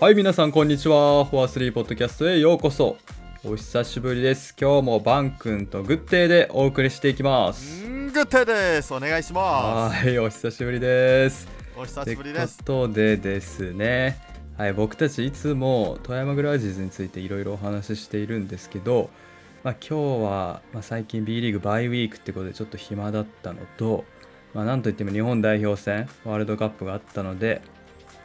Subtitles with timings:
[0.00, 1.24] はい、皆さん、こんにちは。
[1.24, 2.96] フォアスリーポッドキャストへようこそ。
[3.42, 4.54] お久しぶりです。
[4.56, 7.84] 今日もバン君とグッデイでお送りしていきます。
[7.84, 11.46] んグッテですお願いしまはい、お久しぶりです。
[11.46, 14.20] すお久しぶりですとことでですね、
[14.56, 19.10] はい、僕たちいつも富山グラウジーズについていろいろお話ししているんですけど、
[19.64, 24.04] まあ、今日は、まあ、最近 B リーグバイウィークってことでちょっと暇だったのと、
[24.54, 27.62] まあ、なんといっても日本代表戦ワールドカップがあったので、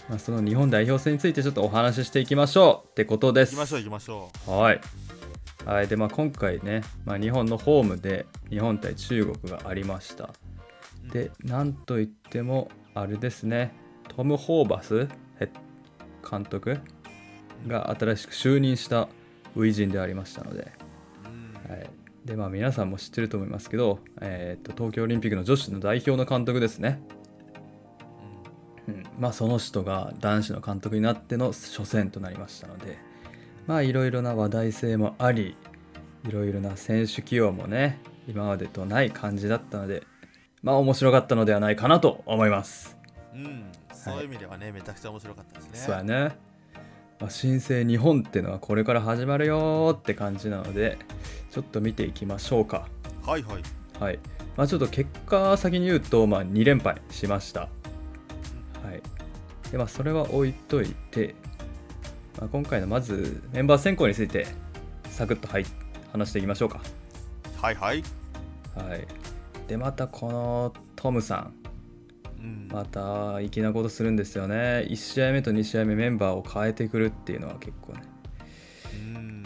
[0.10, 3.56] まあ、その日本代表戦についてちょっとお話ししていきましょうってことです。
[3.56, 4.82] 行きましょう行きましょはい。
[5.66, 10.32] はい、で、まあ、今回ね、まあ、日本のホームで日本対中国がありました。
[11.12, 13.74] で、なんといっても、あれですね、
[14.10, 15.08] トム・ホーバス
[16.30, 16.80] 監督
[17.68, 19.08] が新しく就任した
[19.56, 20.72] 初陣でありましたので、
[21.70, 21.90] はい、
[22.26, 27.02] で、まあ、皆さんも知ってると思いますけど、えーと東京オリンピックの女子の代表の監督ですね。
[29.24, 32.98] うんまあ、その人が男子の監督になっての初戦となりましたので
[33.68, 35.56] まあいろいろな話題性もあり
[36.28, 40.04] いろいろな選手起用もね今までとない感じだったので
[40.62, 42.98] まあ面白かったのではないかなと思います。
[43.34, 46.36] うんうんそういう意味ではね、めちゃくちゃ面白かったですねそうやね、
[47.22, 50.98] まあ、新生日本っていうのはこれから始まるよーって感じなので
[51.52, 52.90] ちょっと見ていきましょうか。
[53.26, 53.64] はいはい
[53.98, 54.20] はい
[54.58, 57.70] まあ、ちょっと結果先に言うと、まあ、2連敗しました。
[59.74, 61.34] はいでまあ、それは置いといて、
[62.38, 64.46] まあ、今回のまずメンバー選考について
[65.10, 65.66] サクッとはい
[66.12, 66.80] 話していきましょうか。
[67.60, 68.04] はいはい
[68.76, 69.08] はい、
[69.68, 71.54] でまたこのトムさん
[72.40, 74.86] うんまた粋なことするんですよね。
[74.90, 78.04] 1試合目と2試合目メンバーを変えてくるっていうのは結構ね。
[78.94, 79.44] うん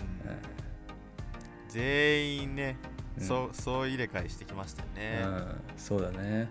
[1.70, 2.78] 全員ね、
[3.17, 5.45] うんそうそう入れ替えしてきましたよね、うん、
[5.78, 6.50] そうだね。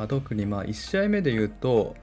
[0.00, 1.94] まあ、特にまあ1試合目で言うと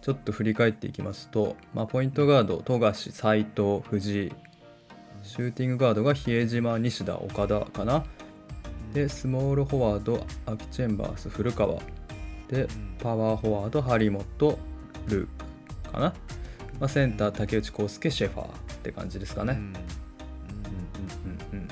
[0.00, 4.32] ちょっと振り返っていきますと、まあ、ポイントガード富樫斉藤藤井
[5.22, 8.02] シューティングガードが比江島西田岡田かな。
[8.94, 11.78] でスモールフォワードアキチェンバース古川。
[12.48, 14.58] でうんパワーフォワード張本
[15.08, 15.28] ルー
[15.84, 16.14] クかな、
[16.80, 18.50] まあ、センター竹内康介シェファーっ
[18.82, 19.58] て感じですかね、うん。
[19.58, 19.72] うんうん
[21.52, 21.68] うんうん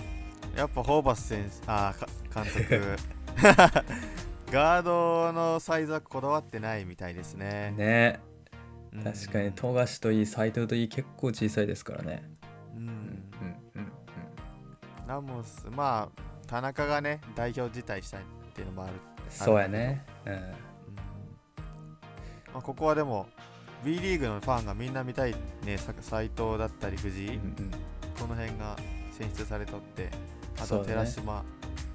[0.55, 1.95] やっぱホーバス選手あ
[2.35, 2.97] 監督
[4.51, 7.75] ガードのサイズはこだわってないみたいですね。
[7.77, 8.21] ね。
[8.93, 9.03] うん。
[9.03, 12.23] 確かに富樫といい斉藤といい結構小さいですからね。
[12.77, 12.83] うん。
[12.83, 12.95] うんうん
[13.77, 13.79] う
[15.05, 15.27] んなん。
[15.27, 18.25] もすまあ田中がね代表辞退したいっ
[18.55, 18.93] ていうのもある、
[19.29, 20.05] そうやね。
[20.25, 20.33] うん。
[20.33, 20.41] うん。
[20.41, 20.47] ま
[22.61, 23.27] あ、ここはでも
[23.85, 25.35] B リーグのファンがみんな見たい
[25.65, 27.71] ねさ斉藤だったり藤井、うんうん。
[28.19, 28.77] この辺が
[29.11, 30.09] 選出されとって
[30.59, 31.45] あと寺島、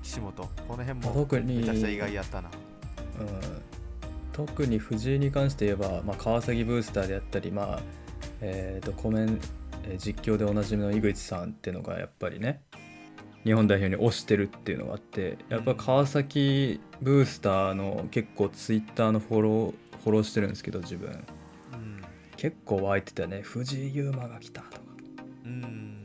[0.03, 0.33] 岸本。
[0.67, 2.49] この辺も特にめちゃくちゃ意外やったな。
[3.19, 3.61] うん。
[4.33, 7.79] 特に藤井に関して言えば、まあ、川崎ブースターであったり、まあ
[8.41, 9.39] えー、とコメン
[9.83, 12.61] えー実況でおなじみの井口さんっていうのがやっぱりね
[13.43, 19.73] 日本代表に推してるっていうのがあってやっぱ川崎ブースターの結構ツイッターのフォロー
[20.03, 21.09] フォローしてるんですけど自分。
[21.09, 22.01] うん。
[22.37, 24.83] 結構湧いてたね藤井優馬が来たとか、
[25.45, 26.00] うん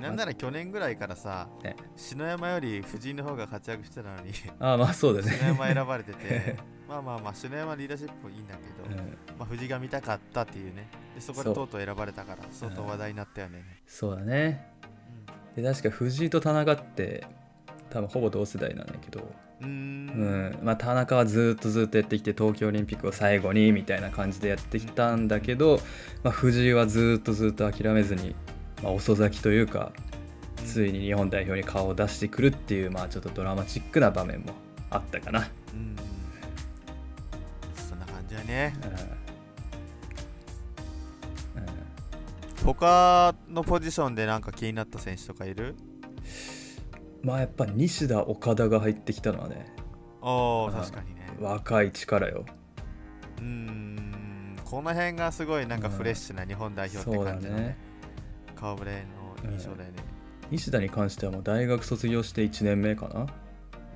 [0.00, 4.32] なんなら去年ぐらいからさ、ね篠山より藤井の方が活躍してたのに。
[4.58, 6.56] ああまあそうだ篠ね、山選ばれてて。
[6.88, 9.08] まあまあまあ篠山リーダーシップもいいんだけど、うん、
[9.38, 10.88] まあ、藤井が見たかったっていうね。
[11.14, 14.72] でそこでとうとう選ばれたから相当話題になったよね、そうだね。
[15.56, 17.26] で確か藤井と田中って
[17.90, 19.32] 多分ほぼ同世代なんだけど、
[19.62, 19.68] うん。
[19.68, 20.50] ううん。
[20.50, 25.80] んまあ、田中はずっとずっとやってきて東京オリンピックを最後にみたいな感じでやってきたんだけど、
[26.22, 28.34] まあ、藤井はずっとずっと諦めずに、
[28.82, 29.92] まあ、遅咲きというか
[30.64, 34.52] ついに日本代表に顔を出してくるっていう、まあ、ちょっとドラマチックな場面も
[34.90, 35.48] あったかな。
[35.72, 35.96] うん。
[37.88, 38.74] そんな感じやね。
[41.56, 41.62] うん。
[41.62, 41.68] うん。
[42.64, 45.74] 他のポジションでなんか気になった選手とかいる？
[47.22, 49.74] まあやっぱ西田岡田が入ってきたのはね
[50.20, 51.28] おおあ確かにね。
[51.40, 52.44] 若い力よ。
[53.38, 54.56] うーん。
[54.64, 57.62] この辺がすごいなんかフレッシュな日本代表って感じのね。
[57.62, 57.85] ね。
[58.66, 59.04] 顔ぶれ
[59.44, 59.98] の印象だよね。
[60.50, 63.26] 西田に関してはもう大学卒業して1年目かな。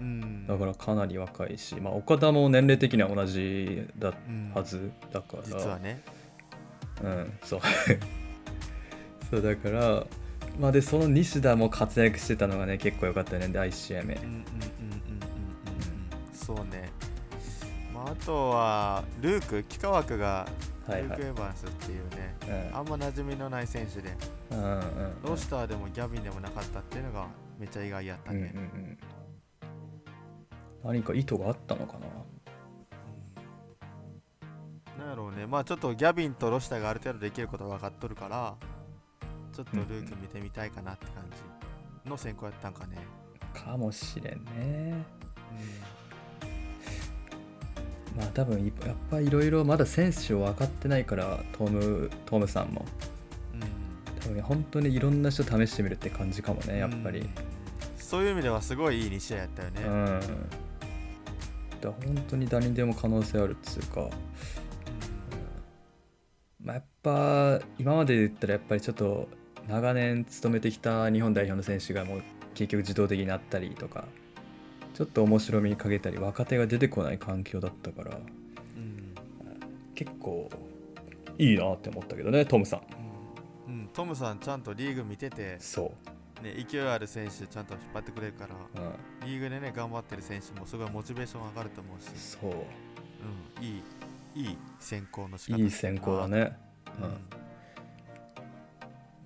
[0.00, 0.46] うん。
[0.46, 6.02] だからかなり若いし、まあ、岡田も年齢的には同じだうんはずだから、実はね。
[7.02, 7.60] うんそう。
[9.30, 10.06] そうだから
[10.58, 13.48] まあでその西田も活躍してたのがね結構良かったよね。
[13.48, 14.72] 第1試合目うんうんうんうんうんうんう
[16.32, 16.34] ん。
[16.34, 16.90] そうね。
[17.92, 20.46] まああとはルーク幾何学が
[20.88, 22.34] ルーク・エヴァンスっていうね
[22.72, 24.16] うんあんま馴染みのない選手で
[24.50, 24.82] うんうんうん。
[25.22, 27.26] ロースターでもギャビンでもなかったっていうのが
[27.58, 28.98] めっちゃ意外やったうんうんうねん。
[30.82, 32.06] 何か意図があったのかな？
[35.04, 35.46] なやろうね。
[35.46, 38.56] まあちょっとギャビンとロシターがある程度できることは分かっとるから
[39.52, 41.24] ちょっとルーク見てみたいかなって感
[42.04, 42.96] じの選考やったんかね。
[43.52, 44.50] かもしれんね。
[44.52, 45.99] うま
[48.30, 52.80] あ多分いやっぱいろいろまだ選手を分かってないからトムトムさんも。
[52.80, 57.20] ん、うん、多分本当にいろんな人試してみるって感じかもねやっぱり。
[57.20, 57.28] うん。
[58.10, 60.20] そういう意味ではすごいいい2試合やったよね、うん、
[61.92, 64.10] 本当に誰にでも可能性あるっつうか、
[66.60, 69.28] まあ、やっぱ今まで言ったらやっぱりちょっと
[69.68, 72.22] 長年勤めてきた日本代表の選手がもう
[72.54, 74.06] 結局自動的になったりとか
[74.94, 79.14] ちょっと面白みに欠けたり若手が出てこない環境だったからうん。
[79.94, 80.48] 結構
[81.38, 82.80] いいなって思ったけどねトムさん。
[83.68, 83.74] うん。
[83.74, 83.88] うん。
[83.92, 85.92] トムさんちゃんとリーグ見てて、そ
[86.42, 88.86] ね、勢いある選手ちゃんと引っ張ってくれるからう、
[89.22, 92.50] うん、リーグでね頑張ってる選手もすごいモチベーション上がると思うし、そう。
[92.50, 93.82] うん、い
[94.36, 96.56] いいい選考の仕方いい選考だね、
[96.98, 97.06] うう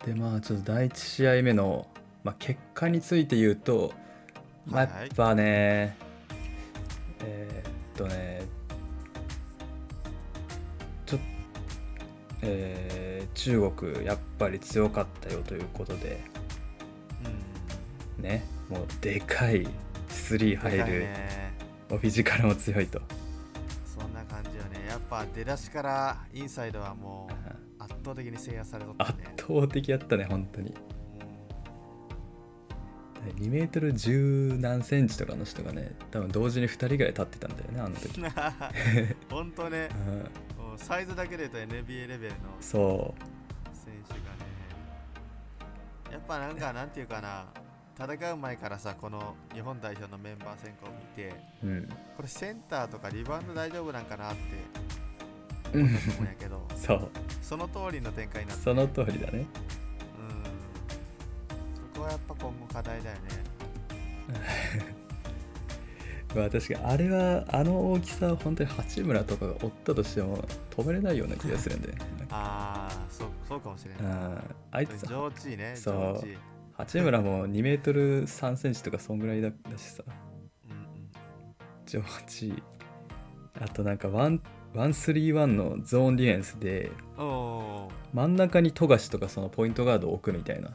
[0.08, 0.12] ん。
[0.12, 1.86] ん、でまあちょっと第1試合目の、
[2.24, 3.92] まあ、結果について言うと、
[4.66, 5.96] まあ、やっぱね、
[7.20, 8.42] えーっとね
[11.06, 11.20] ちょっ
[12.42, 16.22] えー中国やっぱり強かったよということで
[18.18, 18.24] うん。
[18.24, 19.66] ねもうでかい
[20.08, 21.52] 3入る、ね。
[21.88, 23.00] フィジカルも強いと、
[23.84, 24.86] そんな感じよね。
[24.88, 30.74] やっぱ出だしからインサイドはもう圧倒的に制圧されとった圧ね倒的やったね本当に
[33.32, 38.30] 2メートル10何センチとかの人がね多分同時に2人ぐらい立ってたんだよねあの時、うん
[39.30, 39.50] ほん。
[39.52, 39.88] とね
[40.72, 43.14] うん、サイズだけで言うと NBA レベルのそ
[43.72, 44.22] 選手がね
[46.12, 47.46] やっぱなんかなんていうかな
[47.96, 51.32] 戦う前からさこの日本代表のメンバー選考を見て
[51.62, 51.88] ううん。
[52.16, 55.86] これセンターとかリバウンド大丈夫なんかなってうん。
[55.86, 57.08] 思ったと思うんやけど そう。
[57.40, 58.64] その通りの展開になって。
[58.64, 59.46] その通りだね
[62.50, 63.22] 今後課題だよね。
[66.34, 70.38] まあ確かにあれはあの大きさは本当に八村とかが追ったとしても
[70.70, 72.00] 止めれないような気が するんだよね
[72.30, 74.14] ああそうそうかもしれうない。
[74.14, 74.38] ん
[74.72, 76.24] あいつ上地ねそう。
[76.76, 80.02] 八村も2メートル3センチとかそんぐらいだだしさ。
[80.68, 80.76] うんうん。
[81.86, 82.62] ジョージ
[83.60, 84.40] あとなんかワン
[84.74, 86.90] 131のゾーンディフェンスで
[88.12, 90.70] 真ん中に富樫とかそのポイントガードを置くみたいな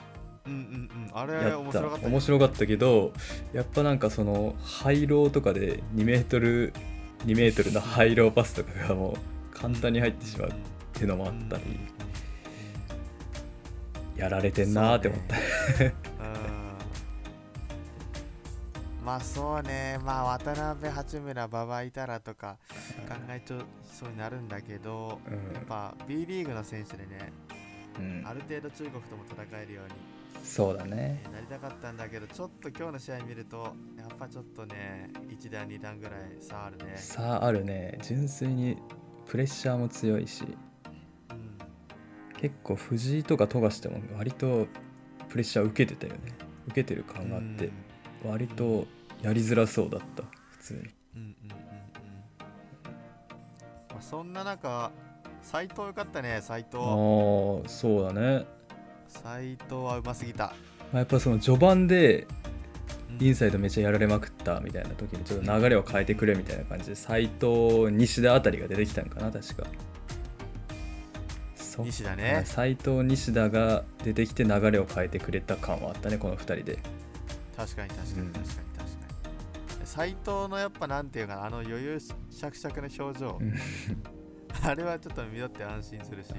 [0.49, 1.17] うんうんうん。
[1.17, 3.13] あれ面白かったね面白かったけど
[3.53, 6.73] やっぱなんかそのハイローとかで2メートル
[7.25, 9.17] 2メートルのハイローパスとかがも
[9.53, 10.53] う簡単に入ってしまうっ
[10.93, 11.63] ていうのもあったり
[14.15, 15.39] やられてんなーって思った、う
[15.87, 15.93] ん。
[19.05, 19.97] まあそうね。
[20.03, 22.57] まあ渡辺八村馬場いたらとか
[23.07, 23.57] 考えちゃ
[23.91, 25.53] そうになるんだけど、うん。
[25.53, 27.31] やっぱ B リーグの選手でね
[27.97, 28.23] うん。
[28.27, 29.91] ある程度中国とも戦えるように
[30.43, 31.23] そうだね。
[31.31, 36.93] なりたかったんだけどちょっと今日の試合見るとやっぱちょっとね1段2段ぐらい差あるね。
[36.97, 37.99] さああるね。
[38.01, 38.77] 純粋に
[39.25, 40.43] プレッシャーも強いし。
[40.43, 41.57] うん。
[42.39, 44.67] 結構藤井とか富樫でも割と
[45.27, 46.33] プレッシャー受けてたよね。
[46.67, 47.69] 受けてる感があって。
[48.25, 48.85] 割と
[49.21, 50.79] やりづらそうだった普通に。
[50.79, 50.85] うん
[51.21, 51.59] うんうんうん
[53.91, 54.91] まあ、そんな中
[55.41, 56.77] 斎藤よかったね斎藤。
[56.77, 56.85] ああ
[57.69, 58.45] そうだね、
[59.09, 60.53] 斎藤はうますぎた、ま
[60.93, 62.27] あ、やっぱその序盤で
[63.19, 63.25] うん。
[63.25, 69.67] インサイドめっちゃやられまくったみたいな時にちょっと流れを変えてくれみたいな感じで斎藤西田あたりが出てきたんかな確か。
[71.83, 72.43] 西田ね。
[72.45, 76.79] 斎藤西田が出てきて流れを変えてくれた感はあったねこの2人で。
[77.57, 78.85] 確かに確かうんに確かに確か
[79.81, 79.87] に。
[79.87, 83.37] 斎藤のやっぱなんていうかなあの余裕しゃくしゃくの表情。
[83.39, 83.53] うん。
[84.63, 86.33] あれはちょっと見とって安心するし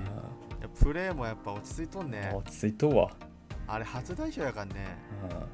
[0.78, 2.32] プレーもやっぱ落ち着いとんーね。
[2.34, 3.10] 落ち着いとうわ。
[3.66, 4.72] あれ初代表やからね。
[5.30, 5.46] あ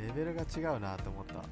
[0.00, 1.34] レベルが違うなと思った。
[1.34, 1.42] ーま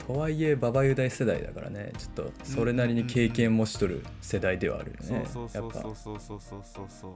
[0.00, 1.92] あとはいえ馬場雄大世代だからね。
[1.96, 5.24] ちょっとそれなりに経験もしとる世代ではあるよね。
[5.26, 5.80] そうそうそうやっぱ。
[5.80, 7.08] そうそうそうそうそうそ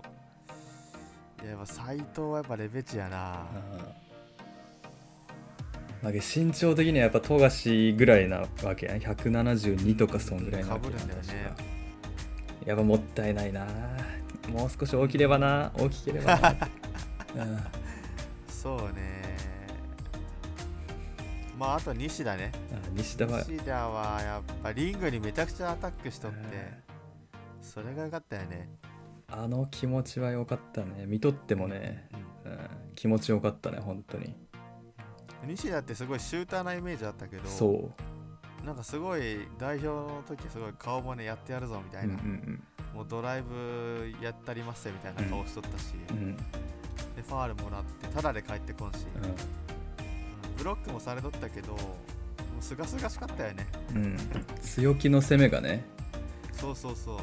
[1.41, 3.35] ういややっぱ斎藤はやっぱレベチやな。
[3.35, 4.09] あー
[6.01, 8.99] まあ、身長的にはやっぱ富樫ぐらいなわけやん。
[8.99, 10.99] 172とかそんぐらいなわけやね。
[12.65, 13.67] やっぱもったいないな
[14.49, 16.51] もう少し大きればな大きければな。
[16.51, 16.59] うん
[18.49, 19.37] そうね。
[21.57, 22.53] まああと西田ね。
[22.73, 26.39] あ西田は西田はやっぱリングにめちゃくちゃアタックしとって
[27.61, 28.69] それが良かったよね。
[29.31, 31.05] あの気持ちは良かったね。
[31.07, 32.09] 見とってもね、
[32.45, 32.53] うん。
[32.53, 32.59] うん、
[32.95, 34.35] 気持ちよかったね本当に。
[35.47, 37.91] 西田ってすごいシューターなイメージあったけどそ
[38.65, 42.63] なんかすごい代表の時すごい顔もねやってやるぞみたうんういな、ん
[42.99, 46.17] もうドライブやったりますよみたいな顔しとったし、うん。
[46.17, 49.35] うんでファールもらってただで帰ってこんし、うん。
[50.57, 51.79] ブロックもされとったけども
[52.61, 53.69] うすがすがしかったよね。
[53.95, 54.05] うん。
[54.05, 54.17] うん
[54.61, 55.85] 強気の攻めがね。
[56.53, 57.17] そうそうそう、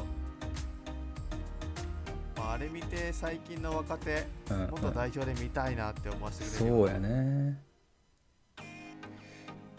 [2.38, 4.60] まあ、あれ見て最近の若手うん。
[4.60, 7.60] うん元代表で見たいなって思わせてくれるそうやね。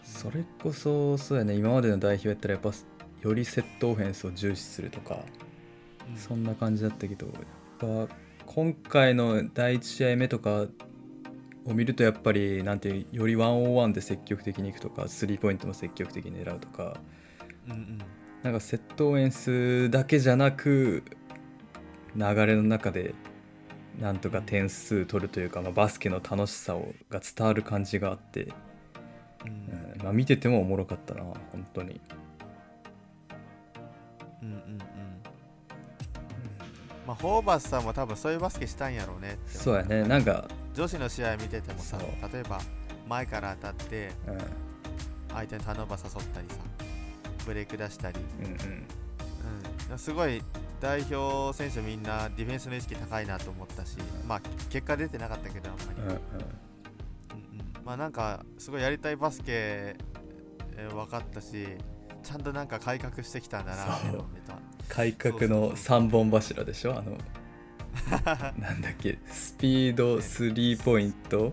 [0.04, 1.54] それこそそうやね。
[1.54, 2.70] 今までの代表やったらやっぱ
[3.20, 5.16] よりセットオフェンスを重視するとか。
[5.42, 5.47] うん
[6.16, 8.14] そんな感じだったけどやっぱ
[8.46, 10.66] 今回の第1試合目とか
[11.64, 16.98] を見るとやっぱりなんてより101で積極的にいくとかスリーポイントも積極的に狙うとか
[17.66, 17.98] うんうん。
[18.42, 21.02] なんかセットオフェンスだけじゃなく
[22.16, 23.14] 流れの中で
[24.00, 28.48] なんとか点数取るというか、まあ、バスケの楽しさをが伝わる感じがあって、
[29.44, 29.94] うん。
[29.94, 30.02] うん。
[30.04, 32.00] まあ、見ててもおもろかったな本当に、
[37.08, 39.56] まあホーバスさんも多分そういうバスケしたんやろうねって。
[39.56, 40.02] そうやね。
[40.02, 41.98] なんか、女子の試合見ててもさ
[42.30, 42.60] 例えば
[43.08, 44.38] 前から当たってうん、
[45.34, 46.56] 相手にターンオーバー誘ったりさ
[47.46, 48.52] ブレイク出したり、うんうん。
[49.92, 50.42] うん、すごい
[50.82, 53.96] 代表選手みんなディフェンスの意識高いなと思ったし、
[54.26, 56.12] まあ結果出てなかったけどあんまり、うんうん。
[56.12, 57.84] うんうん。
[57.86, 61.66] まあなんかすごいやりたいバスケ、えー分かったし
[62.22, 63.98] ちゃんとなんか改革してきたんだな
[64.88, 66.98] 改革の3本柱でしょ？
[66.98, 67.16] あの
[68.58, 69.18] なんだっけ？
[69.26, 71.52] スピードスリーポイント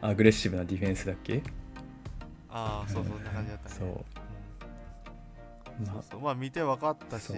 [0.00, 1.42] アグレッシブなディフェンスだっけ？
[2.50, 3.74] ああそうそんな感じだったね。
[3.78, 3.88] そう。
[5.80, 5.86] うん。
[5.86, 6.20] まそうそう。
[6.20, 7.32] まあ見て分かったし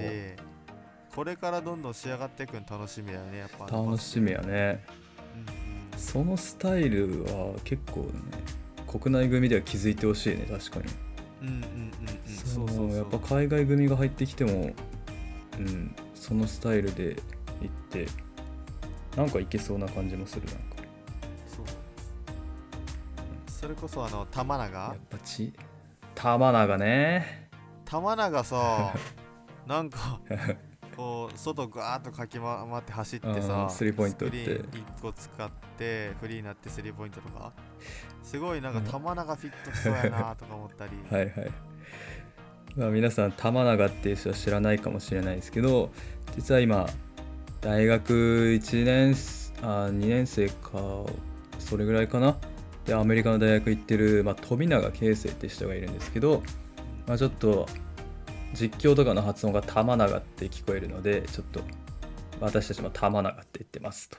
[1.15, 3.67] これからどんどん仕上がっていくの楽しみだよねやっぱ。
[3.67, 4.85] あ楽しみやね。
[5.35, 5.99] うんうん。
[5.99, 8.11] そのスタイルは結構ね
[8.87, 10.85] 国内組では気づいてほしいね確かに
[12.27, 14.73] そそううそうそうやっぱ海外組が入ってきても
[15.59, 17.17] うんそのスタイルでいっ
[17.91, 18.07] て
[19.17, 20.63] なんかいけそうな感じもするなんか。
[21.49, 21.67] そう。
[23.51, 25.53] それこそあの玉や永っぱち
[26.15, 27.49] 玉永ね。
[27.85, 28.95] 玉永さ
[29.67, 30.21] なんか
[31.37, 32.47] 外ガーッとかき回
[32.79, 34.39] って走ってうさんスリーポイント打って。
[34.39, 37.53] スクリーン1個使ってフリーになってスリーポイントとか。
[38.23, 41.51] すごいなんか玉永フィットしそうやなとか思ったり、 はいはい。
[42.77, 45.91] まあ、皆さん玉永っていう人は知らないかもしれないですけど
[46.35, 46.87] 実は今
[47.63, 49.15] 大学1年
[49.63, 51.07] あ2年生か
[51.59, 52.37] それぐらいかな？
[52.85, 56.43] でアメリカの大学行ってる、まあ、富永啓生って人がいるんですけど、
[57.07, 57.67] まあ、ちょっと
[58.55, 61.61] 実況とかの発音が玉永って聞こえるのでちょっと
[62.41, 64.19] 私たちも玉永って言ってますと。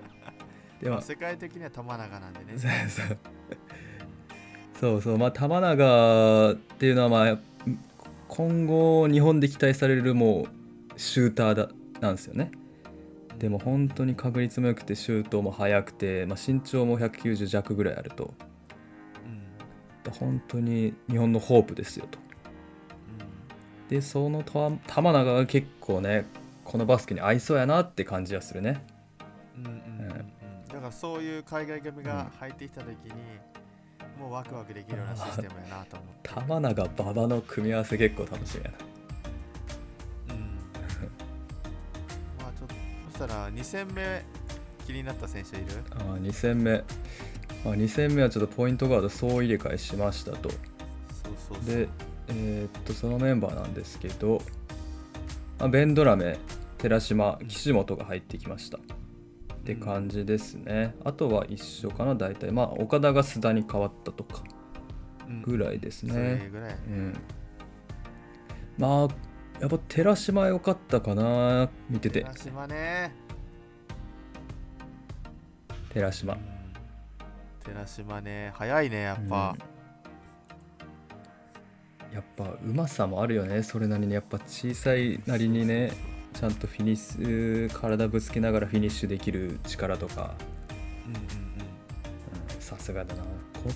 [0.82, 2.58] ではまあ世界的には玉永なんでね。
[2.58, 3.18] そうそう。
[4.80, 5.18] そうそう。
[5.18, 7.38] まあ玉永っていうのはまあ
[8.28, 10.46] 今後日本で期待されるも
[10.94, 11.68] うシューターだ
[12.00, 12.50] なんですよね。
[13.38, 18.34] でも本当に確率も良くてシュートも速くて、まあ、身長も190弱ぐらいあると。
[19.24, 20.12] うん。
[20.12, 22.18] 本当に日本のホープですよと
[23.88, 26.26] でそのた玉永が結構ね
[26.64, 28.84] このバスケに合いそうやなって感じはするね。
[29.56, 30.16] うんうんうんうん。
[30.16, 30.68] うん。
[30.68, 33.12] だからそういう海外組が入ってきた時に、
[34.20, 36.28] もうワクワクできるようなシステムやなと思って。
[36.28, 38.76] 玉永馬場の組み合わせ結構楽しみやな。
[40.34, 40.42] うん。
[42.38, 42.74] まあちょっと
[43.12, 44.22] そしたら2戦目
[44.86, 45.66] 気になった選手いる？
[45.92, 46.84] あ2戦目、
[47.64, 50.50] まあ、2戦目はちょっとポイントガード総入れ替えしましたと。
[50.50, 50.58] そう
[51.48, 51.64] そうそう。
[51.64, 51.87] で、
[52.40, 54.40] えーっとそのメンバーなんですけど、
[55.58, 56.38] まあ、ベンドラメ
[56.78, 58.78] 寺島岸本が入ってきました。
[58.78, 58.80] っ
[59.64, 62.52] て感じですね、あとは一緒かな大体。
[62.52, 64.42] まあ岡田が須田に変わったとか
[65.28, 65.42] うん。
[65.42, 66.82] ぐらいですそねれぐらいやね。
[66.88, 67.12] うん。
[68.78, 69.00] まあ
[69.60, 72.22] やっぱ寺島良かったかな見てて。
[72.22, 73.12] 寺島ね。
[75.92, 76.34] 寺島。
[76.34, 76.40] うん。
[77.64, 79.54] 寺島ね早いねやっぱ、
[82.12, 83.62] やっぱうまさもあるよね。
[83.62, 85.92] それなりにやっぱ小さいなりにね
[86.34, 90.34] ちゃんとフィニッシュ体ぶつけながらフィニッシュできる力とか。
[92.60, 93.22] さすがだな。
[93.22, 93.28] こ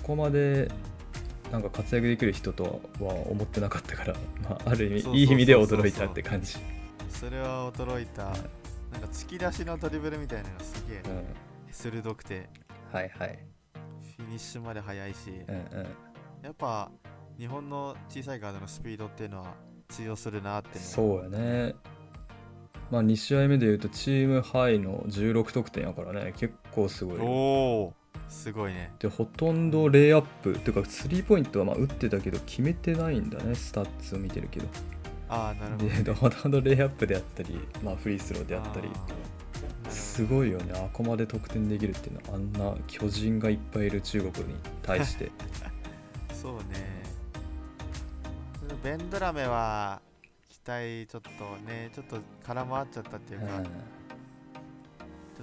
[0.03, 0.69] こまで
[1.51, 4.13] なんか活躍できる人とは思ってなかったから、
[4.43, 6.83] まあ、ある意味いい意味で驚いたって感じ、うん
[7.23, 8.23] それは驚いた。
[8.23, 8.41] なんか
[9.11, 11.23] 突き出しのドリブルみたいなのがすげえうん、
[11.71, 12.49] 鋭くて。
[12.91, 13.39] はいはい。
[14.17, 15.87] フィニッシュまで速いし、うんうん。
[16.43, 16.91] やっぱ
[17.37, 19.53] 日本の小さいガードのスピードっていうのは
[19.89, 21.75] 通用するなってそうやね。
[22.91, 26.33] まあ2試合目でいうとチームハイの16得点やからね。
[26.37, 27.19] 結構すごい。
[27.19, 27.93] およお
[28.29, 28.91] すごいね。
[28.99, 30.53] でほとんどレイアップ。
[30.53, 33.55] っていうかスリーポイントはまあ打ってたけど決めてないんだね。
[33.55, 34.67] スタッツを見てるけど。
[35.29, 38.89] ああなるほど、でほとんどレイアップであったり、まあ、フリースローであったり。
[39.89, 40.73] すごいよね。
[40.75, 45.31] あこまで得点できるっていうのはあんな巨人がいっぱいいる中国に対して。
[46.33, 46.92] そうね
[48.83, 50.01] ベンドラメは
[50.49, 51.29] 期待ちょっと
[51.65, 53.63] ねちょっと空回っちゃったっていうか、うん。
[53.63, 53.71] ちょっ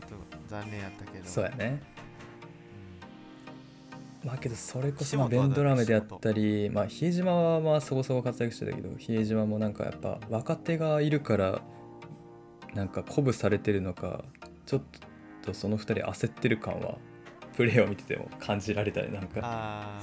[0.02, 0.14] と
[0.46, 1.24] 残念やったけど。
[1.26, 1.82] そうやね。
[4.22, 11.62] まあけどそれこそベンドラメであったりまあ比江島はまあそこそこ活躍してたけど比江島もなんかやっぱ若手がいるから
[12.74, 14.22] なんか鼓舞されてるのか
[14.66, 14.82] ちょっ
[15.40, 16.98] とその2人焦ってる感は
[17.56, 19.98] プレーを見てても感じられたりなんか、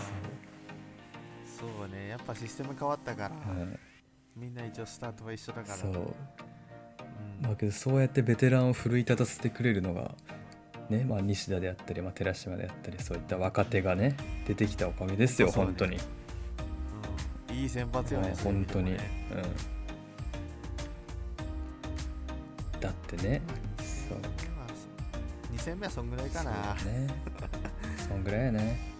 [1.59, 2.09] そうね。
[2.09, 3.79] やっぱシステム変わったから、うん
[4.35, 5.75] みんな一応スタートは一緒だから。
[5.75, 5.91] そう。
[5.91, 6.05] うん。
[7.41, 10.13] まあけどそうやってベテランを奮い立たせてくれるのが
[10.89, 15.97] ねまあ西田であったり、まあ、寺島であったりそういった若手がね出てきたおかげですよね本当に、
[17.49, 17.55] うん。
[17.55, 18.99] いい先発よね本当に、ね
[22.73, 23.41] うん、だってね。
[23.79, 24.19] そう
[25.55, 26.75] 2戦目はそんぐらいかな。
[26.77, 27.07] そうね。
[28.07, 28.79] そんぐらいやね。
[28.91, 28.96] うん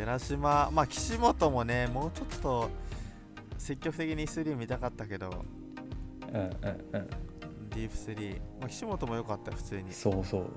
[0.00, 0.70] 寺島。
[0.72, 2.70] まあ岸本もねもうちょっと
[3.58, 5.44] 積極的にスリー見たかったけど。
[6.32, 6.48] うんうん
[6.92, 7.10] うん。
[7.70, 9.92] ディープスリー、まあ、岸本も良かった普通に。
[9.92, 10.50] そうそう。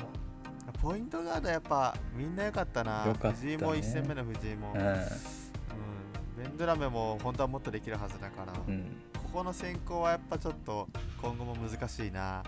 [0.82, 3.14] ポイントガードやっぱみんな良かったな。
[3.20, 3.34] たね。
[3.34, 4.82] 藤井も1戦目の藤井も、ううん。
[4.82, 8.84] ベンドラメも本当はもっとできるはずだから、ん、うん。
[9.14, 10.88] ここの選考はやっぱちょっと
[11.22, 12.44] 今後も難しいな。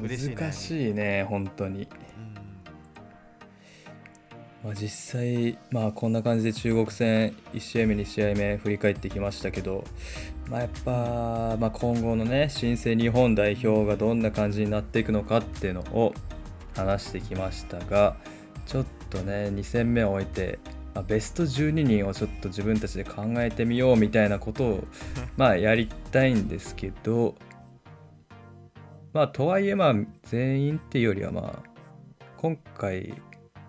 [0.00, 0.36] 嬉しいね。
[0.36, 1.88] 難しいね本当に。
[2.18, 2.33] うん
[4.64, 9.84] まあ、実際、まあ、こんな感じで中国戦1試合目2試合目振り返ってきましたけど、
[10.48, 16.14] まあ、やっぱ、まあ、今後のね新生日本代表がどんな感じになっていくのかっていうのを
[16.74, 18.16] 話してきましたが
[18.64, 20.58] ちょっとね2戦目を終えて、
[20.94, 24.84] まあ、ベスト12人をちょっと自分たちで考えてみようみたいなことを
[25.36, 27.34] まあやりたいんですけど
[29.12, 31.74] まあとはいえまあ全員っていうよりはまあ
[32.38, 33.12] 今回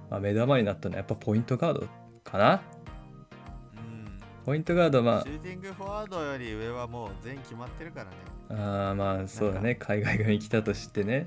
[0.10, 1.88] まあ、目玉になったのはやっぱポイントガード
[2.24, 2.62] かな。
[3.76, 4.20] うん。
[4.46, 8.12] ポイントガードまシューティングフォワードより上はもう全員決まってるからね。
[8.50, 9.76] ああーまあそうだね。
[9.76, 11.26] 海外組来たとしてね、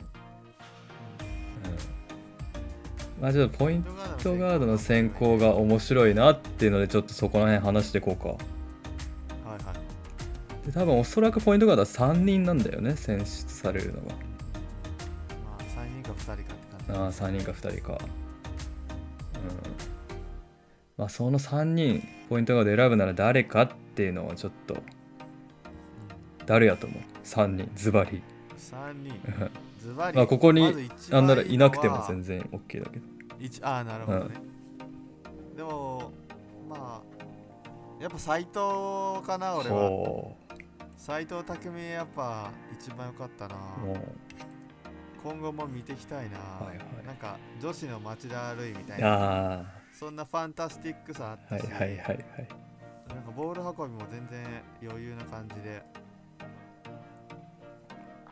[3.17, 3.83] うん、まあちょっとポイン
[4.23, 8.29] トガードの選考が面白いなっていうのでちょっとそこら辺話していこうか。
[8.29, 8.39] はい
[9.65, 9.73] は
[10.63, 10.67] い。
[10.67, 14.15] で多分おそらくポイントガードは3人なんだよね選出されるのが。
[14.15, 14.15] ま
[15.59, 16.55] あ3人か2人かって感
[16.87, 16.93] じ。
[16.93, 17.95] ああ3人か2人か。
[17.95, 18.28] うん
[20.97, 24.77] まあその3人ポイントガード選ぶなら誰かっていうのをちょっと
[26.47, 28.23] 誰やと思う？3人ズバリ。
[28.57, 29.15] 3人。
[29.81, 30.17] ズバリ。
[30.17, 33.07] まあここになんなら番いなくても全然 OK だけど。
[33.39, 34.35] 一ああなるほどね、
[35.57, 36.11] でも
[36.69, 37.01] ま
[37.99, 39.77] あやっぱ斎藤かな俺は。
[39.77, 40.37] ほ
[40.97, 43.55] 斎藤匠やっぱ一番良かったな。
[43.85, 43.99] うもう
[45.23, 47.07] 今後も見ていきたいな、はいはい。
[47.07, 49.65] なんか女子の町田瑠唯みたいな。
[49.93, 52.19] そんなファンタスティックさあったし、はいはいはいはい。
[53.09, 55.83] なんかボール運びも全然余裕な感じで。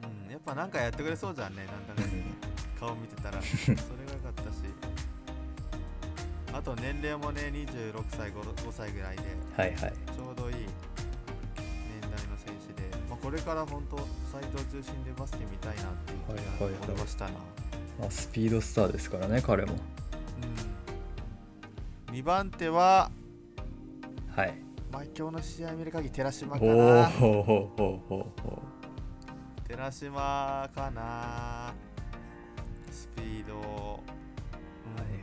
[0.02, 1.66] うんやっぱなんかやってくれそうじゃんね。
[1.66, 2.08] なんだか
[2.78, 3.42] 顔見てたら。
[3.42, 4.58] それが良かったし。
[6.52, 9.22] あと年齢もね26歳 5, 5歳ぐらいで。
[9.56, 9.92] はいはい。
[10.14, 10.35] ちょう
[13.26, 17.32] これから本当斎藤中心でバスケ見たいなっていう気はいはいはい。
[17.98, 19.74] まあ、スピードスターですからね彼も。
[22.08, 23.10] うん、2番手は、
[24.32, 24.54] はい。
[24.92, 27.06] まあ、今日の試合見る限り寺島かな。
[27.06, 28.42] ほうほうほうほう。
[28.42, 28.62] ほ
[29.66, 31.74] 寺島かな。
[32.92, 33.64] スピード、うんう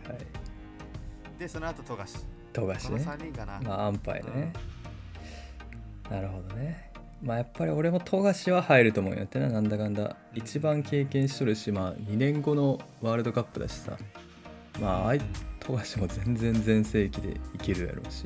[0.09, 0.13] はい。
[0.13, 0.25] はい
[1.39, 2.25] でその後富樫。
[2.51, 4.53] 富樫このね3人かな、まあ安牌ね。
[6.09, 6.11] うん。
[6.11, 6.92] なるほどね
[7.23, 10.17] まあやっぱり俺も富樫は入ると思うんやってななんだかんだ。
[10.36, 13.97] 一番経験しとるしまあ2年後のワールドカップだしさ。
[14.81, 15.21] まああい
[15.59, 18.25] 富樫も全然全盛期でいけるやろうし、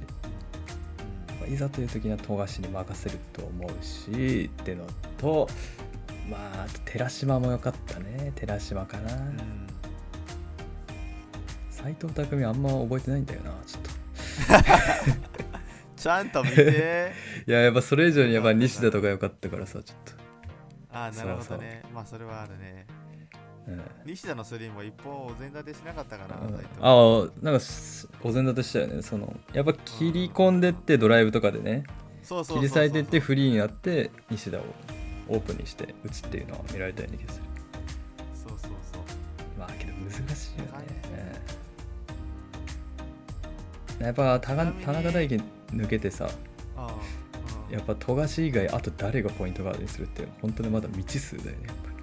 [1.39, 4.83] まあいざという時には富樫に任せると思うしっての
[5.17, 5.47] と
[6.29, 8.31] まああと寺島も良かったね。
[8.35, 9.11] 寺島かな。
[11.69, 13.89] 斎藤匠あんま覚えてないんだよなちょっと
[16.07, 17.11] ちゃんと見て。
[17.45, 19.97] いややっぱそれ以上にやっぱ西田とか良かったからさちょっ
[20.89, 21.83] ああなるほどね。
[21.93, 22.85] まあそれはあるね。
[23.65, 23.81] と、うん。
[24.05, 26.55] 西田のスリーも一本お膳立てしなかったかな、うん。
[26.55, 29.01] ああなんかすお膳立てしたよね。
[29.01, 31.83] そのやっぱ切り込んでってドライブとかでね
[32.23, 34.61] 切り裂いてってフリーになって西田を
[35.27, 37.45] オープンにして打つっていうのは見られたような気がする。
[38.33, 39.01] そうそうそう。
[39.59, 40.87] まあけど難しいよね、はい
[43.99, 46.29] やっぱ田中大輝抜けてさ
[46.75, 46.93] あ
[47.69, 51.95] うんやっぱ富樫以外あと誰がポイントガードにするって本当にまだ未知数だよねやっぱり。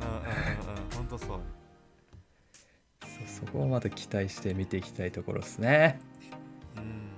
[0.00, 1.40] うんうんうんうんほんとそう。
[3.00, 6.00] そうそこはまた期待して見ていきたいところですね。
[6.76, 7.10] うん。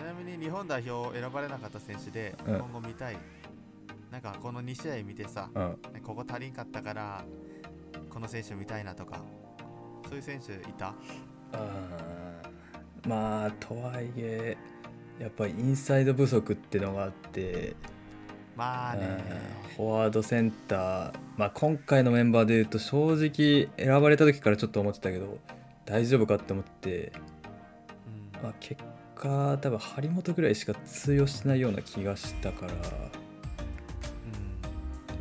[0.00, 2.54] ちなみに日本代表選ばれなかった選手でうん。
[2.56, 3.16] 今後見たい、
[4.10, 5.78] なんかこの2試合見てさ、うん。
[5.92, 7.24] ねここ足りんかったから
[8.08, 9.20] この選手見たいなとか
[10.08, 10.94] そういう選手いた？
[11.52, 12.52] あー
[13.06, 14.56] まあとはいえ
[15.18, 17.74] やっぱりインサイド不足ってのがあって
[18.56, 19.24] まあね。
[19.46, 25.38] うんフォワードセンター、まあ、今回のメンバーでいうと正直選ばれた時からちょっと思ってたけど
[25.86, 27.12] 大丈夫かって思って、
[28.34, 28.42] うん。
[28.42, 28.82] まあ、結
[29.14, 32.72] 果多分張本ぐらいしか通用してないような気がしたから、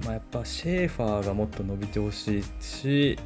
[0.03, 3.17] まあ、やっぱシェーファーがもっと伸びてほしいし、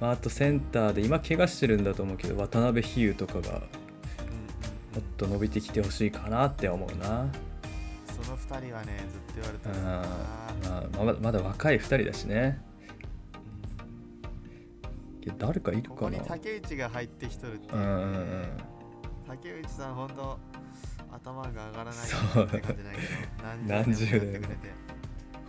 [0.00, 3.81] まあ、あとセンターで今怪我してるんだと思うけど渡辺比喩とかがうんうん
[4.94, 7.26] もっと伸びてきてほしいかなって思うな。
[8.22, 9.74] その2人はねずっと言われてうん。
[9.74, 9.90] るな、
[10.70, 12.60] まあ、まだまだ若い2人だしね。
[15.24, 17.66] いや誰かいるここにかな竹内が入ってきとるって。
[17.66, 18.48] いうね、うんうんうん。
[19.28, 20.38] 竹内さんほんと
[21.12, 23.02] 頭が上がらないそうって感じないけ
[23.42, 23.44] ど。
[23.44, 24.56] 何何十年もやってくれて。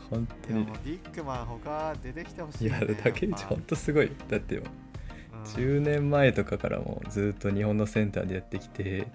[0.10, 0.66] 本当に。
[0.86, 3.48] ビッグマン他出てきてほしいいや竹内やっぱ。
[3.48, 4.12] ほんとすごい。
[4.30, 4.64] だってよ
[5.34, 5.42] うん。
[5.44, 9.08] 10年前とかからもずっと日本のセンターでやってきて、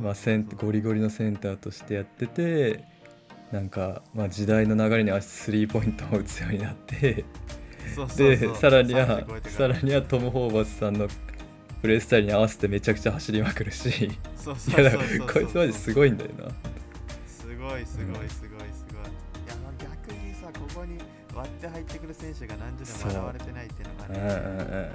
[0.00, 2.84] まあ、センゴリゴリのセンターとしてやってて
[3.52, 7.24] なんか、まあ、時代の流れに合わせてスリーポイントを打つようになって
[8.16, 9.68] でさらには30超えてから。
[9.68, 11.08] さらにはトム・ホーバスさんの
[11.80, 13.88] プレースタイルに合わせてめちゃくちゃ走りまくるし。
[13.88, 14.10] い
[14.72, 14.92] や
[15.32, 16.48] こいつマジすごいんだよな。
[17.26, 18.58] すごいすごいすごいすごい。
[18.58, 20.98] いやまあ逆にさここに
[21.34, 24.90] 割って入ってくる選手が何十年も現れてないっていうのうんがねうんうん。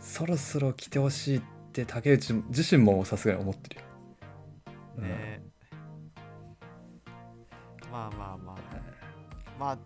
[0.00, 3.86] そろそろ来てほしいって竹内自身もさすがに思ってるよ、
[4.98, 5.04] うん。
[5.04, 5.42] ね
[7.90, 8.56] まあまあまあ。
[9.58, 9.78] まあ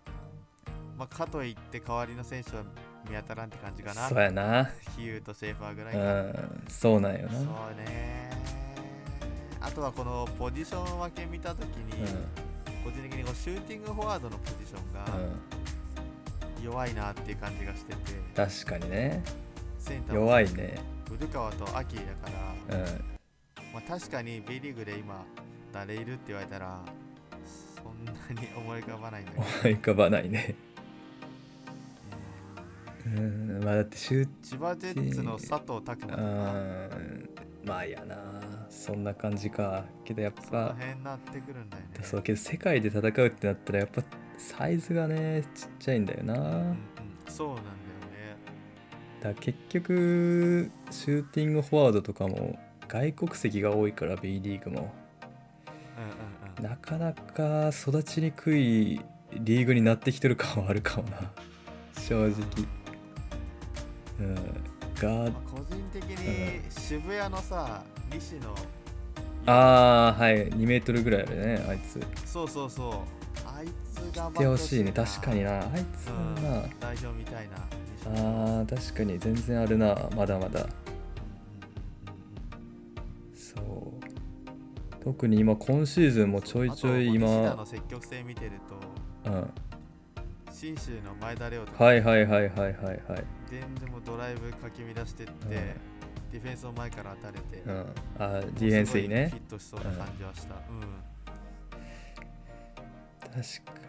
[0.97, 2.63] まあかといって代わりの選手は
[3.09, 4.07] 見当たらんって感じかな。
[4.07, 4.71] そうやな。
[4.95, 5.99] ヒューとシェーファーぐらいか。
[5.99, 6.63] うん。
[6.69, 7.33] そうなんよな。
[7.33, 7.43] そう
[7.77, 8.29] ね。
[9.61, 11.93] あとはこのポジション分け見たときに、
[12.83, 15.23] 個人的にこうシューティングフォワードのポジションがうん、
[16.57, 17.97] うん、弱いなっていう感じがしてて、
[18.35, 19.23] 確かにね。
[20.11, 22.29] 弱いね古川と秋だか
[22.69, 22.83] ら、うん
[23.73, 25.23] まあ、確かに B リーグで今
[25.71, 26.79] 誰いるって言われたら
[27.75, 30.55] そんなに思い浮かばないんだけど、思い浮かばないね。
[33.05, 33.17] うん。
[33.17, 36.17] うんまあだってシュー千葉ジェッツの佐藤拓磨
[37.65, 38.15] まあいやな。
[38.69, 39.85] そんな感じか。
[40.03, 41.89] けどやっぱ辺になってくるんだよね。
[42.03, 44.03] そうけど世界で戦うってなったらやっぱ
[44.37, 46.77] サイズがねちっちゃいんだよな、うんうん、
[47.27, 47.75] そうなんだよね。
[49.21, 54.93] だ結局シューティングフォワードとかも外国籍が多いから B リーグも。
[55.97, 56.63] うんうんうん。
[56.63, 59.01] なかなか育ちにくい
[59.33, 61.31] リーグになってきてる感はあるかもな。
[62.01, 62.31] 正直。
[64.19, 64.35] うん。
[64.95, 68.55] がまあ、個人的に渋谷のさ西野
[69.45, 70.49] ああはい。
[70.49, 71.99] 2メートルぐらいあるねあいつ。
[72.25, 72.93] そうそうそう。
[73.45, 74.91] あいつが来てほしいね。
[74.91, 75.59] 確かにな。
[75.59, 76.45] あいつうん。
[76.45, 77.57] はな、代表みたいな
[78.05, 80.61] あー確かに全然あるなまだまだ。
[80.61, 80.69] うんうん
[83.35, 83.63] そう。
[85.03, 88.51] 特に今今シーズンもちょいちょいあとの積極性見てる
[89.23, 89.51] とうん。
[90.51, 93.23] 信州の前田レオとかはいはいはいはいはいはい。
[93.49, 95.51] 全然もうドライブかき乱してって、うん。
[95.51, 97.85] ディフェンスを前から当たれて、うん。
[98.19, 99.29] あーディフェンスいいね。
[99.29, 100.61] フィットしそうな感じはした、うん。
[103.25, 103.35] 確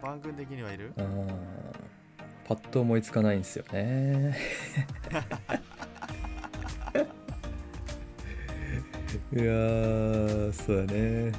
[0.01, 0.93] か番組的にはいる？
[0.97, 1.27] うん
[2.47, 4.37] パッと思いつかないんですよね。
[9.33, 11.33] いやーそうだね。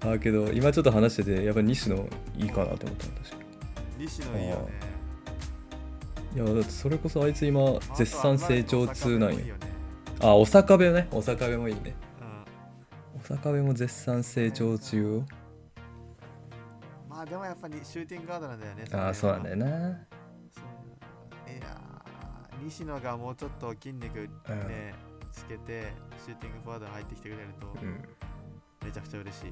[0.00, 1.96] あーけど今ちょっと話しててやっぱ西野
[2.38, 3.36] いいかなと思ったの確か。
[3.98, 4.62] 西野いいよね。
[6.32, 9.38] にいやだってそれこそあいつ今絶賛成長中なんよ。
[9.38, 11.08] あとは前の坂部もいいよねあお坂部ね。
[11.10, 11.94] お坂部もいいね。
[13.14, 13.20] うん。
[13.20, 15.18] お坂部も絶賛成長中よ。
[15.18, 15.39] まあ
[17.30, 19.72] でもやっぱりシューティングガードなんだよねああそうなんだよよない
[21.52, 24.28] やー西野がもうちょっと筋肉ね、
[25.32, 25.92] つけて
[26.24, 28.02] シューティングフォワードに入ってきてくれるとうん。
[28.84, 29.42] めちゃくちゃ嬉し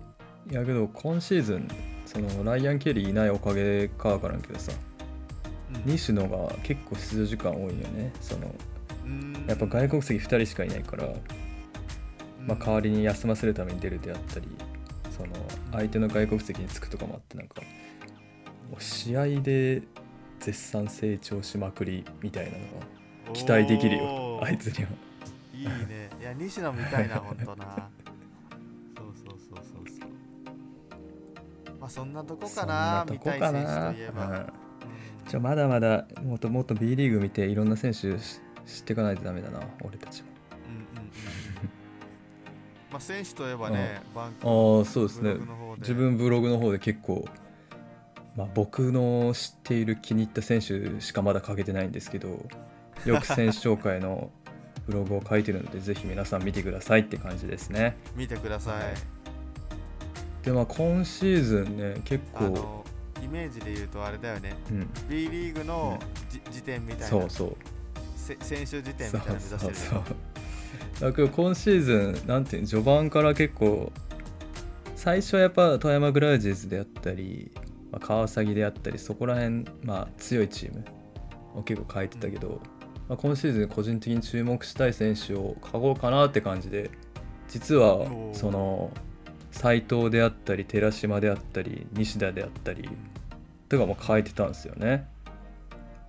[0.48, 1.68] い、いやけど今シーズン
[2.06, 4.72] そのライアン・ケリーいないおかげかわからんけどさ
[5.86, 5.92] うん。
[5.92, 8.12] 西野が結構出場時間多いよね。
[8.20, 8.52] その
[9.04, 9.44] うん。
[9.46, 11.08] やっぱ外国籍2人しかいないから、
[12.40, 14.48] まあ、代わりに休ませるために出るであったり
[15.16, 15.28] その
[15.72, 17.62] 相手の外国籍につくとかもあってなんか
[18.70, 19.83] もう試合で
[20.40, 22.59] 絶賛成長しまくりみたいなの
[23.28, 24.90] が期待できるよ あいつには。
[25.52, 26.09] いいね。
[26.20, 27.90] いや西野見たいなほんとな。
[28.96, 31.78] そうそうそうそうそう。
[31.81, 34.46] まあそんなとこかなそん見たい選手といえば、うんうん。
[35.28, 40.28] じゃあまだまだもっともっと B リーグ見ていろんな選手し知っていかないとダメだな俺たちも。
[42.88, 45.35] うんうんうんうんまあ選手といえばね、バンクああそうですね。
[45.79, 47.24] 自分ブログの方で結構、
[48.37, 52.29] まあ、僕の知っている気に入った選手しかまだ書けてないんですけど
[53.05, 54.31] よく選手紹介の
[54.87, 57.96] ブログを書いてるのでぜひ皆さん見てくださいって感じですね。
[58.16, 58.94] 見てください、はい
[60.42, 62.85] でまあ今シーズンね結構、
[63.22, 64.55] イメージで言うとあれだよね。
[64.70, 65.98] うん、B リーグの
[66.31, 67.07] じ、時点みたいな。
[67.07, 67.57] そうそう。
[68.16, 70.03] せ選手時点そうみたいなの目指そうしてるそう
[71.00, 73.92] だけど今シーズンなんていうの序盤から結構
[74.96, 77.52] 最初はやっぱ富山グラウジーズであったり、
[77.92, 80.84] まあ、川崎であったりそこら辺、まあ、強いチーム
[81.54, 82.61] を結構書いてたけど、
[83.08, 86.90] まあ、今シーズン個人的に注目したい選手を書こうかなって感じで
[87.46, 88.90] 実はその
[89.52, 92.88] 斎藤であったり寺島であったり西田であったり
[93.68, 95.08] とかも書いてたんですよね。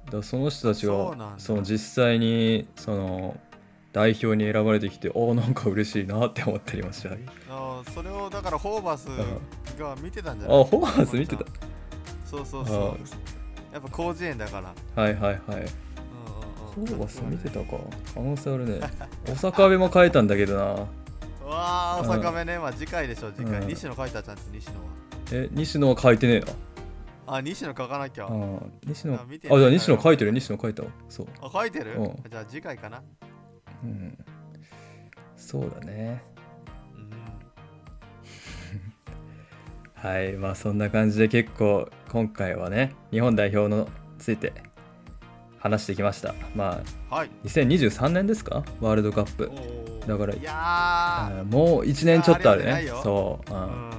[0.10, 3.40] だその人たちがその実際にその
[3.92, 7.10] 代表に選ばれてきておおなんか嬉しいなって思ったりもした。
[7.50, 10.64] あそれをだからホーバスうが見てたんじゃない？
[10.64, 11.46] ホーバス見てた？
[12.26, 13.00] そうそうそう
[13.74, 15.40] やっぱ広辞苑だからはいはいはい。
[15.48, 15.70] うんうんうん
[16.70, 17.78] ホーバス見てたか
[18.14, 18.80] 可能性あるね。
[19.26, 20.64] 大阪部も書いたんだけどな。
[20.64, 23.60] うわあ、大阪目ね、まあ次回でしょ、次回。
[23.62, 24.80] うん西野書いたじゃん西野は。
[25.32, 26.48] え西野は書いてねえな。
[27.26, 28.26] あ、西野書かなきゃ。
[28.26, 30.32] あー西野あじゃあ西野書いてる？
[30.32, 30.90] 西野書いたわ。
[31.10, 31.28] そう。
[31.42, 31.96] あ、書いてる？
[31.98, 33.02] うんじゃあ次回かな。
[33.84, 34.18] うん。
[35.36, 36.22] そうだね。
[36.96, 36.98] う
[40.08, 40.12] ん。
[40.12, 43.88] はい、まあそんな感じで結構今回はね、日本代表の
[44.18, 44.54] ついて
[45.60, 46.34] 話してきました。
[46.56, 47.32] まあはい。
[47.46, 48.64] 2023年ですか？
[48.82, 49.52] ワールドカップ。
[50.08, 53.92] だからいやもう1年ちょっとあるねそう、うー、ん。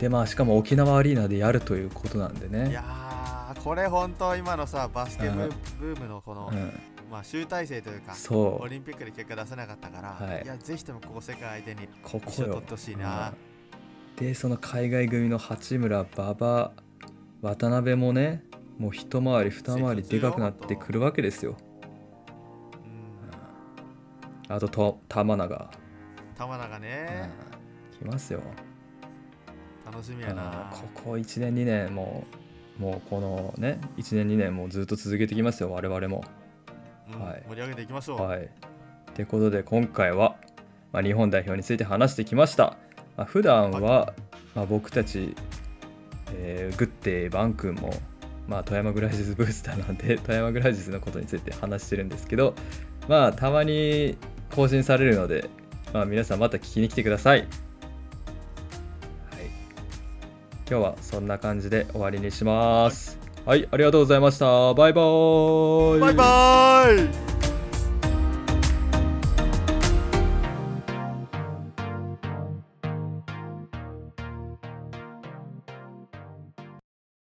[0.00, 2.54] でまあしかも沖縄アリーナでやるということなんでうん。
[2.54, 2.72] いね。
[2.72, 5.46] やー、これ本当今のさ、バスケブう
[5.90, 6.72] んームのこの、うん、
[7.10, 12.70] まあ集大成というか、そオリンピックで結果出せなかったから、はいい、や、ぜひともここ世界相手にう、ここ取って。
[12.70, 13.28] ほしいな。
[13.30, 13.48] うん
[14.18, 16.72] で、その海外組の八村、馬場、
[17.40, 18.42] 渡辺もね、
[18.76, 21.56] もう一回り二回りでかくなってくるわけですよ。
[24.48, 24.52] うん。
[24.52, 25.70] あとと玉永。
[26.36, 27.30] 玉永うんね、
[27.96, 28.40] 来ますよ。
[29.86, 30.72] 楽しみやな。
[30.72, 32.26] ここ1年2年も
[32.78, 36.24] うもうこのね1年2年もずっと続けてきますよ我々も。
[37.18, 38.22] うんはい盛り上げていきましょう。
[38.22, 38.42] はい。
[38.42, 38.48] っ
[39.14, 40.36] てことで今回は、
[40.92, 42.76] まあ、日本代表について話してきました。
[43.16, 44.14] まあ、普段は、
[44.54, 45.34] まあ、僕たち、
[46.34, 47.92] えーグッテイバン君も、
[48.46, 52.54] まあ、富山グライジズブースターなんで 富山グライジズのことについて話してるんですけど
[53.08, 54.16] まあたまに
[54.54, 55.48] 更新されるので、
[55.92, 57.40] まあ、皆さんまた聞きに来てください。
[57.40, 57.48] はい、
[60.68, 63.27] 今日はそんな感じで終わりにします。
[63.48, 64.74] はい、ありがとうございました。
[64.74, 66.00] バイバーイ。
[66.00, 67.37] バイバーイ